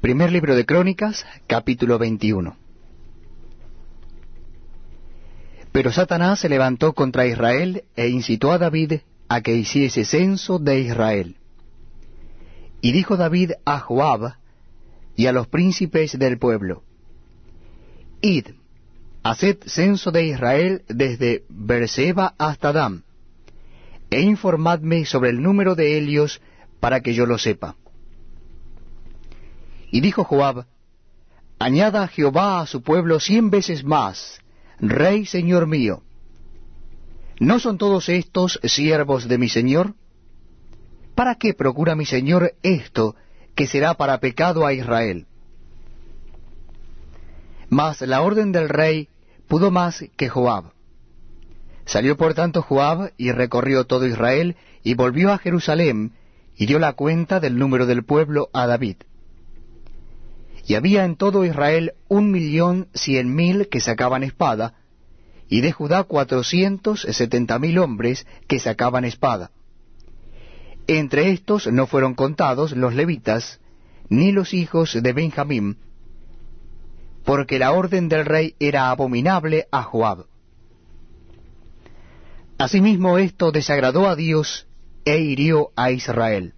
Primer 0.00 0.30
libro 0.30 0.54
de 0.54 0.66
Crónicas, 0.66 1.24
capítulo 1.46 1.98
21. 1.98 2.54
Pero 5.72 5.90
Satanás 5.90 6.38
se 6.38 6.50
levantó 6.50 6.92
contra 6.92 7.26
Israel 7.26 7.84
e 7.96 8.08
incitó 8.08 8.52
a 8.52 8.58
David 8.58 9.00
a 9.28 9.40
que 9.40 9.54
hiciese 9.54 10.04
censo 10.04 10.58
de 10.58 10.80
Israel. 10.80 11.36
Y 12.82 12.92
dijo 12.92 13.16
David 13.16 13.52
a 13.64 13.80
Joab 13.80 14.34
y 15.16 15.26
a 15.26 15.32
los 15.32 15.48
príncipes 15.48 16.18
del 16.18 16.38
pueblo, 16.38 16.84
Id, 18.20 18.48
haced 19.22 19.58
censo 19.64 20.12
de 20.12 20.26
Israel 20.26 20.82
desde 20.88 21.44
Berseba 21.48 22.34
hasta 22.36 22.72
Dan, 22.72 23.02
e 24.10 24.20
informadme 24.20 25.06
sobre 25.06 25.30
el 25.30 25.42
número 25.42 25.74
de 25.74 25.96
ellos 25.96 26.42
para 26.80 27.00
que 27.00 27.14
yo 27.14 27.24
lo 27.24 27.38
sepa. 27.38 27.76
Y 29.90 30.00
dijo 30.00 30.24
Joab, 30.24 30.66
Añada 31.58 32.06
Jehová 32.08 32.60
a 32.60 32.66
su 32.66 32.82
pueblo 32.82 33.18
cien 33.18 33.50
veces 33.50 33.82
más, 33.84 34.40
Rey 34.78 35.24
Señor 35.24 35.66
mío. 35.66 36.02
¿No 37.40 37.58
son 37.58 37.78
todos 37.78 38.08
estos 38.08 38.60
siervos 38.64 39.28
de 39.28 39.38
mi 39.38 39.48
Señor? 39.48 39.94
¿Para 41.14 41.36
qué 41.36 41.54
procura 41.54 41.94
mi 41.94 42.04
Señor 42.04 42.54
esto 42.62 43.16
que 43.54 43.66
será 43.66 43.94
para 43.94 44.20
pecado 44.20 44.66
a 44.66 44.74
Israel? 44.74 45.26
Mas 47.68 48.00
la 48.02 48.20
orden 48.20 48.52
del 48.52 48.68
rey 48.68 49.08
pudo 49.48 49.70
más 49.70 50.04
que 50.16 50.28
Joab. 50.28 50.72
Salió 51.86 52.16
por 52.16 52.34
tanto 52.34 52.62
Joab 52.62 53.12
y 53.16 53.32
recorrió 53.32 53.84
todo 53.84 54.06
Israel 54.06 54.56
y 54.82 54.94
volvió 54.94 55.32
a 55.32 55.38
Jerusalén 55.38 56.12
y 56.56 56.66
dio 56.66 56.78
la 56.78 56.92
cuenta 56.92 57.40
del 57.40 57.58
número 57.58 57.86
del 57.86 58.04
pueblo 58.04 58.50
a 58.52 58.66
David. 58.66 58.96
Y 60.66 60.74
había 60.74 61.04
en 61.04 61.14
todo 61.14 61.44
Israel 61.44 61.92
un 62.08 62.32
millón 62.32 62.88
cien 62.92 63.34
mil 63.34 63.68
que 63.68 63.80
sacaban 63.80 64.24
espada, 64.24 64.74
y 65.48 65.60
de 65.60 65.70
Judá 65.70 66.02
cuatrocientos 66.02 67.02
setenta 67.02 67.60
mil 67.60 67.78
hombres 67.78 68.26
que 68.48 68.58
sacaban 68.58 69.04
espada. 69.04 69.52
Entre 70.88 71.30
estos 71.30 71.68
no 71.68 71.86
fueron 71.86 72.14
contados 72.14 72.72
los 72.72 72.94
levitas, 72.94 73.60
ni 74.08 74.32
los 74.32 74.54
hijos 74.54 74.98
de 75.00 75.12
Benjamín, 75.12 75.78
porque 77.24 77.60
la 77.60 77.72
orden 77.72 78.08
del 78.08 78.24
rey 78.24 78.54
era 78.58 78.90
abominable 78.90 79.66
a 79.70 79.84
Joab. 79.84 80.26
Asimismo 82.58 83.18
esto 83.18 83.52
desagradó 83.52 84.08
a 84.08 84.16
Dios 84.16 84.66
e 85.04 85.18
hirió 85.18 85.70
a 85.76 85.92
Israel. 85.92 86.54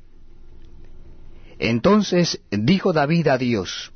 Entonces 1.58 2.40
dijo 2.50 2.92
David 2.92 3.28
a 3.28 3.38
Dios, 3.38 3.92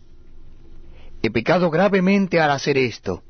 pecado 1.32 1.70
gravemente 1.70 2.40
al 2.40 2.50
hacer 2.50 2.78
esto. 2.78 3.22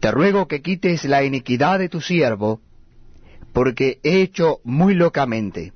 Te 0.00 0.10
ruego 0.10 0.46
que 0.46 0.62
quites 0.62 1.04
la 1.04 1.24
iniquidad 1.24 1.78
de 1.78 1.88
tu 1.88 2.00
siervo, 2.00 2.60
porque 3.52 4.00
he 4.02 4.20
hecho 4.20 4.60
muy 4.64 4.94
locamente. 4.94 5.72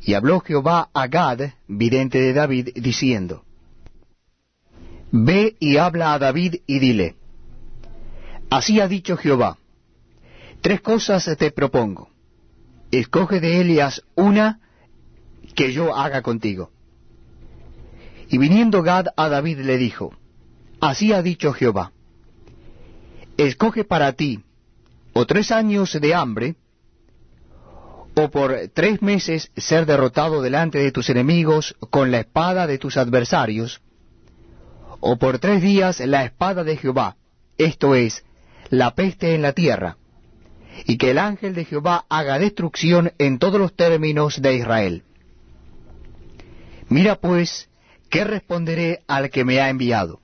Y 0.00 0.14
habló 0.14 0.40
Jehová 0.40 0.90
a 0.94 1.06
Gad, 1.08 1.40
vidente 1.66 2.20
de 2.20 2.32
David, 2.32 2.68
diciendo, 2.76 3.44
Ve 5.10 5.56
y 5.58 5.78
habla 5.78 6.14
a 6.14 6.18
David 6.18 6.56
y 6.66 6.78
dile, 6.78 7.16
Así 8.50 8.80
ha 8.80 8.88
dicho 8.88 9.16
Jehová, 9.16 9.58
tres 10.60 10.80
cosas 10.80 11.28
te 11.36 11.50
propongo. 11.50 12.08
Escoge 12.90 13.40
de 13.40 13.60
Elias 13.60 14.02
una 14.14 14.60
que 15.54 15.72
yo 15.72 15.94
haga 15.94 16.22
contigo. 16.22 16.70
Y 18.28 18.38
viniendo 18.38 18.82
Gad 18.82 19.06
a 19.16 19.28
David 19.28 19.60
le 19.60 19.78
dijo, 19.78 20.14
Así 20.80 21.12
ha 21.12 21.22
dicho 21.22 21.52
Jehová, 21.52 21.92
escoge 23.36 23.84
para 23.84 24.12
ti 24.12 24.44
o 25.12 25.26
tres 25.26 25.50
años 25.50 25.98
de 26.00 26.14
hambre, 26.14 26.56
o 28.14 28.30
por 28.30 28.56
tres 28.74 29.00
meses 29.02 29.50
ser 29.56 29.86
derrotado 29.86 30.42
delante 30.42 30.78
de 30.78 30.92
tus 30.92 31.08
enemigos 31.08 31.76
con 31.90 32.10
la 32.10 32.20
espada 32.20 32.66
de 32.66 32.78
tus 32.78 32.96
adversarios, 32.96 33.80
o 35.00 35.16
por 35.16 35.38
tres 35.38 35.62
días 35.62 36.00
la 36.00 36.24
espada 36.24 36.64
de 36.64 36.76
Jehová, 36.76 37.16
esto 37.56 37.94
es, 37.94 38.24
la 38.70 38.94
peste 38.94 39.34
en 39.34 39.42
la 39.42 39.52
tierra, 39.52 39.96
y 40.86 40.98
que 40.98 41.10
el 41.10 41.18
ángel 41.18 41.54
de 41.54 41.64
Jehová 41.64 42.04
haga 42.08 42.38
destrucción 42.38 43.12
en 43.18 43.38
todos 43.38 43.60
los 43.60 43.74
términos 43.74 44.40
de 44.40 44.54
Israel. 44.54 45.02
Mira 46.88 47.16
pues, 47.16 47.68
¿qué 48.08 48.24
responderé 48.24 49.02
al 49.06 49.30
que 49.30 49.44
me 49.44 49.60
ha 49.60 49.68
enviado? 49.68 50.20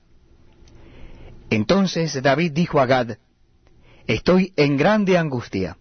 Entonces 1.49 2.21
David 2.21 2.51
dijo 2.53 2.79
a 2.79 2.85
Gad, 2.85 3.17
Estoy 4.07 4.53
en 4.55 4.77
grande 4.77 5.17
angustia. 5.17 5.77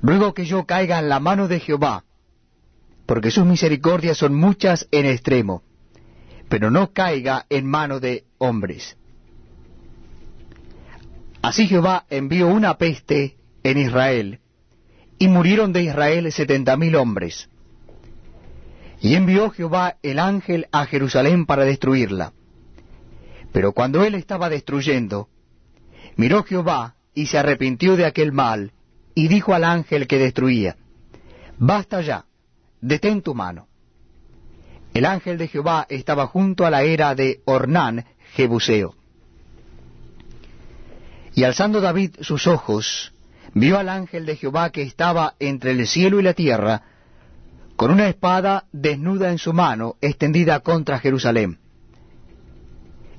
Ruego 0.00 0.32
que 0.34 0.44
yo 0.44 0.64
caiga 0.64 0.98
en 0.98 1.08
la 1.08 1.18
mano 1.18 1.48
de 1.48 1.60
Jehová, 1.60 2.04
porque 3.06 3.30
sus 3.30 3.44
misericordias 3.44 4.16
son 4.16 4.34
muchas 4.34 4.88
en 4.90 5.06
extremo, 5.06 5.62
pero 6.48 6.70
no 6.70 6.92
caiga 6.92 7.46
en 7.48 7.66
mano 7.66 8.00
de 8.00 8.24
hombres. 8.38 8.96
Así 11.42 11.66
Jehová 11.66 12.06
envió 12.10 12.48
una 12.48 12.78
peste 12.78 13.36
en 13.62 13.78
Israel, 13.78 14.40
y 15.18 15.28
murieron 15.28 15.72
de 15.72 15.82
Israel 15.82 16.30
setenta 16.32 16.76
mil 16.76 16.96
hombres. 16.96 17.48
Y 19.04 19.16
envió 19.16 19.50
Jehová 19.50 19.98
el 20.02 20.18
ángel 20.18 20.66
a 20.72 20.86
Jerusalén 20.86 21.44
para 21.44 21.66
destruirla. 21.66 22.32
Pero 23.52 23.72
cuando 23.72 24.02
él 24.02 24.14
estaba 24.14 24.48
destruyendo, 24.48 25.28
miró 26.16 26.42
Jehová 26.42 26.94
y 27.12 27.26
se 27.26 27.36
arrepintió 27.36 27.96
de 27.96 28.06
aquel 28.06 28.32
mal, 28.32 28.72
y 29.14 29.28
dijo 29.28 29.52
al 29.52 29.64
ángel 29.64 30.06
que 30.06 30.18
destruía, 30.18 30.78
Basta 31.58 32.00
ya, 32.00 32.24
detén 32.80 33.20
tu 33.20 33.34
mano. 33.34 33.68
El 34.94 35.04
ángel 35.04 35.36
de 35.36 35.48
Jehová 35.48 35.84
estaba 35.90 36.26
junto 36.26 36.64
a 36.64 36.70
la 36.70 36.82
era 36.82 37.14
de 37.14 37.42
Ornán, 37.44 38.06
Jebuseo. 38.32 38.94
Y 41.34 41.44
alzando 41.44 41.82
David 41.82 42.16
sus 42.22 42.46
ojos, 42.46 43.12
vio 43.52 43.78
al 43.78 43.90
ángel 43.90 44.24
de 44.24 44.36
Jehová 44.36 44.70
que 44.70 44.80
estaba 44.80 45.34
entre 45.40 45.72
el 45.72 45.86
cielo 45.86 46.20
y 46.20 46.22
la 46.22 46.32
tierra, 46.32 46.93
con 47.76 47.90
una 47.90 48.08
espada 48.08 48.66
desnuda 48.72 49.30
en 49.30 49.38
su 49.38 49.52
mano, 49.52 49.96
extendida 50.00 50.60
contra 50.60 50.98
Jerusalén. 50.98 51.58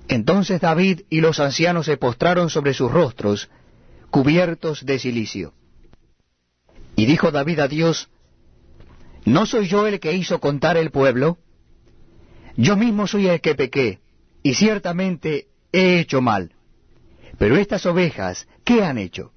Entonces 0.08 0.62
David 0.62 1.02
y 1.10 1.22
los 1.22 1.40
ancianos 1.40 1.88
se 1.88 1.98
postraron 1.98 2.50
sobre 2.50 2.74
sus 2.74 2.92
rostros, 2.92 3.50
cubiertos 4.12 4.86
de 4.86 5.00
silicio. 5.00 5.54
Y 6.96 7.06
dijo 7.06 7.32
David 7.32 7.60
a 7.60 7.68
Dios, 7.68 8.10
¿No 9.26 9.48
soy 9.48 9.68
yo 9.68 9.88
el 9.88 10.00
que 10.00 10.14
hizo 10.14 10.40
contar 10.40 10.78
el 10.78 10.92
pueblo? 10.92 11.40
Yo 12.56 12.78
mismo 12.78 13.08
soy 13.08 13.28
el 13.28 13.42
que 13.42 13.56
pequé, 13.56 14.00
y 14.44 14.54
ciertamente 14.54 15.48
he 15.72 16.00
hecho 16.00 16.22
mal. 16.22 16.54
Pero 17.40 17.58
estas 17.58 17.86
ovejas, 17.86 18.48
¿qué 18.64 18.84
han 18.84 19.00
hecho? 19.00 19.34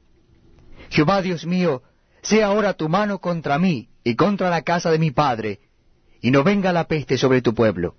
Jehová 0.90 1.22
Dios 1.22 1.46
mío, 1.46 1.82
sea 2.22 2.46
ahora 2.46 2.74
tu 2.74 2.88
mano 2.88 3.18
contra 3.18 3.58
mí, 3.58 3.88
y 4.04 4.14
contra 4.14 4.50
la 4.50 4.62
casa 4.62 4.90
de 4.90 4.98
mi 4.98 5.10
padre, 5.10 5.60
y 6.20 6.30
no 6.30 6.42
venga 6.42 6.72
la 6.72 6.84
peste 6.84 7.18
sobre 7.18 7.42
tu 7.42 7.54
pueblo. 7.54 7.94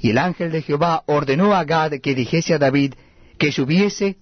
Y 0.00 0.10
el 0.10 0.18
ángel 0.18 0.50
de 0.50 0.62
Jehová 0.62 1.04
ordenó 1.06 1.54
a 1.54 1.64
Gad 1.64 1.92
que 2.02 2.14
dijese 2.14 2.54
a 2.54 2.58
David 2.58 2.94
que 3.38 3.52
subiese 3.52 4.18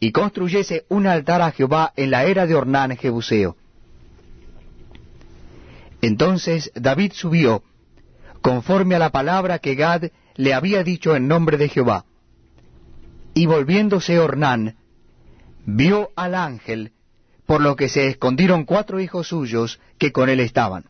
y 0.00 0.12
construyese 0.12 0.86
un 0.88 1.06
altar 1.06 1.42
a 1.42 1.52
Jehová 1.52 1.92
en 1.96 2.10
la 2.10 2.24
era 2.24 2.46
de 2.46 2.54
Ornán 2.54 2.96
Jebuseo. 2.96 3.56
Entonces 6.02 6.72
David 6.74 7.12
subió, 7.14 7.62
conforme 8.40 8.94
a 8.94 8.98
la 8.98 9.10
palabra 9.10 9.58
que 9.58 9.74
Gad 9.74 10.10
le 10.34 10.54
había 10.54 10.82
dicho 10.82 11.14
en 11.14 11.28
nombre 11.28 11.56
de 11.58 11.68
Jehová. 11.68 12.06
Y 13.34 13.46
volviéndose 13.46 14.18
Ornán, 14.18 14.76
vio 15.64 16.10
al 16.16 16.34
ángel, 16.34 16.92
por 17.50 17.62
lo 17.62 17.74
que 17.74 17.88
se 17.88 18.06
escondieron 18.06 18.62
cuatro 18.62 19.00
hijos 19.00 19.26
suyos 19.26 19.80
que 19.98 20.12
con 20.12 20.28
él 20.28 20.38
estaban. 20.38 20.84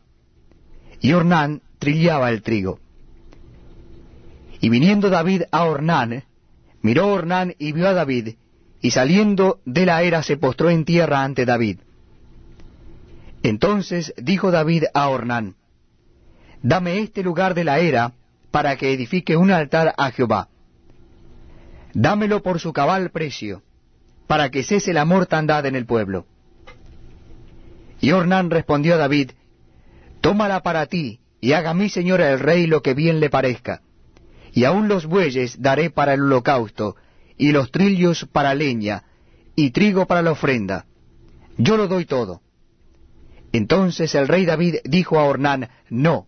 Y 0.99 1.13
Ornán 1.13 1.63
trillaba 1.79 2.29
el 2.29 2.43
trigo. 2.43 2.79
Y 4.59 4.69
viniendo 4.69 5.09
David 5.09 5.41
a 5.49 5.63
Ornán, 5.63 6.23
miró 6.83 7.07
Ornán 7.07 7.55
y 7.57 7.71
vio 7.71 7.87
a 7.87 7.93
David, 7.93 8.35
y 8.79 8.91
saliendo 8.91 9.59
de 9.65 9.87
la 9.87 10.03
era 10.03 10.21
se 10.21 10.37
postró 10.37 10.69
en 10.69 10.85
tierra 10.85 11.23
ante 11.23 11.47
David. 11.47 11.79
Entonces 13.41 14.13
dijo 14.17 14.51
David 14.51 14.83
a 14.93 15.09
Ornán, 15.09 15.55
Dame 16.61 16.99
este 16.99 17.23
lugar 17.23 17.55
de 17.55 17.63
la 17.63 17.79
era, 17.79 18.13
para 18.51 18.77
que 18.77 18.93
edifique 18.93 19.35
un 19.35 19.49
altar 19.49 19.95
a 19.97 20.11
Jehová. 20.11 20.47
Dámelo 21.95 22.43
por 22.43 22.59
su 22.59 22.71
cabal 22.71 23.09
precio, 23.09 23.63
para 24.27 24.51
que 24.51 24.61
cese 24.61 24.93
la 24.93 25.05
mortandad 25.05 25.65
en 25.65 25.75
el 25.75 25.87
pueblo. 25.87 26.27
Y 28.01 28.11
Ornán 28.11 28.49
respondió 28.49 28.95
a 28.95 28.97
David, 28.97 29.31
Tómala 30.21 30.61
para 30.61 30.87
ti, 30.87 31.19
y 31.39 31.53
haga 31.53 31.73
mi 31.73 31.89
señor 31.89 32.21
el 32.21 32.39
rey 32.39 32.67
lo 32.67 32.81
que 32.81 32.93
bien 32.93 33.19
le 33.19 33.29
parezca. 33.29 33.81
Y 34.53 34.65
aun 34.65 34.87
los 34.87 35.05
bueyes 35.05 35.61
daré 35.61 35.89
para 35.89 36.15
el 36.15 36.21
holocausto, 36.21 36.95
y 37.37 37.51
los 37.51 37.71
trillos 37.71 38.27
para 38.31 38.53
leña, 38.53 39.03
y 39.55 39.71
trigo 39.71 40.05
para 40.07 40.21
la 40.21 40.31
ofrenda. 40.31 40.85
Yo 41.57 41.77
lo 41.77 41.87
doy 41.87 42.05
todo. 42.05 42.41
Entonces 43.53 44.15
el 44.15 44.27
rey 44.27 44.45
David 44.45 44.75
dijo 44.83 45.19
a 45.19 45.25
Ornán, 45.25 45.69
No, 45.89 46.27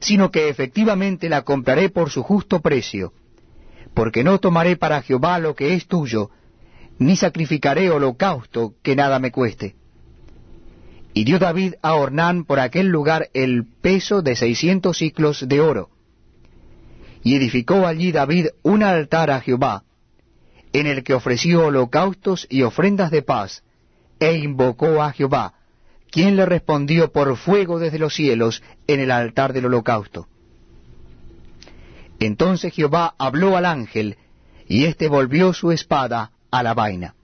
sino 0.00 0.30
que 0.30 0.48
efectivamente 0.48 1.28
la 1.28 1.42
compraré 1.42 1.90
por 1.90 2.10
su 2.10 2.22
justo 2.22 2.60
precio, 2.60 3.12
porque 3.94 4.24
no 4.24 4.38
tomaré 4.38 4.76
para 4.76 5.02
Jehová 5.02 5.38
lo 5.38 5.54
que 5.54 5.74
es 5.74 5.86
tuyo, 5.86 6.30
ni 6.98 7.16
sacrificaré 7.16 7.90
holocausto 7.90 8.74
que 8.82 8.96
nada 8.96 9.18
me 9.18 9.30
cueste. 9.30 9.74
Y 11.16 11.24
dio 11.24 11.38
David 11.38 11.76
a 11.80 11.94
Ornán 11.94 12.44
por 12.44 12.60
aquel 12.60 12.88
lugar 12.88 13.30
el 13.32 13.64
peso 13.64 14.20
de 14.20 14.36
seiscientos 14.36 14.98
ciclos 14.98 15.48
de 15.48 15.62
oro. 15.62 15.88
Y 17.22 17.36
edificó 17.36 17.86
allí 17.86 18.12
David 18.12 18.48
un 18.62 18.82
altar 18.82 19.30
a 19.30 19.40
Jehová, 19.40 19.84
en 20.74 20.86
el 20.86 21.04
que 21.04 21.14
ofreció 21.14 21.64
holocaustos 21.64 22.46
y 22.50 22.64
ofrendas 22.64 23.10
de 23.10 23.22
paz, 23.22 23.64
e 24.20 24.36
invocó 24.36 25.02
a 25.02 25.10
Jehová, 25.10 25.54
quien 26.10 26.36
le 26.36 26.44
respondió 26.44 27.10
por 27.10 27.34
fuego 27.38 27.78
desde 27.78 27.98
los 27.98 28.14
cielos 28.14 28.62
en 28.86 29.00
el 29.00 29.10
altar 29.10 29.54
del 29.54 29.64
holocausto. 29.64 30.28
Entonces 32.20 32.74
Jehová 32.74 33.14
habló 33.16 33.56
al 33.56 33.64
ángel, 33.64 34.18
y 34.68 34.84
éste 34.84 35.08
volvió 35.08 35.54
su 35.54 35.72
espada 35.72 36.32
a 36.50 36.62
la 36.62 36.74
vaina. 36.74 37.15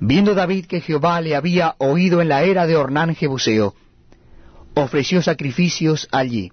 Viendo 0.00 0.34
David 0.34 0.66
que 0.66 0.80
Jehová 0.80 1.20
le 1.20 1.34
había 1.34 1.74
oído 1.78 2.20
en 2.20 2.28
la 2.28 2.42
era 2.42 2.66
de 2.66 2.76
Ornán 2.76 3.14
Jebuseo, 3.14 3.74
ofreció 4.74 5.22
sacrificios 5.22 6.06
allí. 6.12 6.52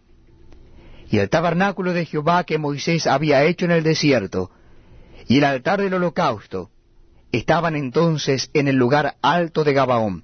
Y 1.10 1.18
el 1.18 1.30
tabernáculo 1.30 1.94
de 1.94 2.06
Jehová 2.06 2.46
que 2.46 2.58
Moisés 2.58 3.06
había 3.06 3.44
hecho 3.44 3.66
en 3.66 3.72
el 3.72 3.84
desierto, 3.84 4.50
y 5.28 5.38
el 5.40 5.44
altar 5.44 5.82
del 5.82 5.94
holocausto, 5.94 6.70
estaban 7.32 7.76
entonces 7.76 8.50
en 8.54 8.68
el 8.68 8.78
lugar 8.78 9.18
alto 9.22 9.64
de 9.64 9.74
Gabaón. 9.74 10.24